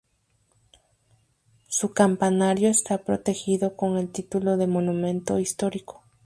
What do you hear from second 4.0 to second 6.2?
título de Monumento Histórico.